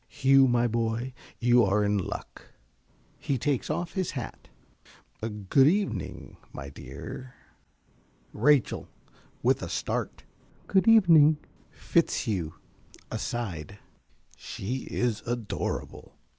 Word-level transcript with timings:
Hugh, 0.07 0.47
my 0.47 0.65
boy, 0.67 1.13
you 1.37 1.63
are 1.63 1.83
in 1.83 1.99
luck. 1.99 2.47
(He 3.19 3.37
takes 3.37 3.69
off 3.69 3.93
his 3.93 4.09
hat.) 4.17 4.47
Good 5.47 5.67
evening, 5.67 6.37
my 6.51 6.69
dear! 6.69 7.35
~Rachel~ 8.33 8.89
(with 9.43 9.61
a 9.61 9.69
start). 9.69 10.23
Good 10.65 10.87
evening. 10.87 11.37
~Fitzhugh~ 11.69 12.55
(aside). 13.11 13.77
She 14.35 14.87
is 14.89 15.21
adorable. 15.27 16.15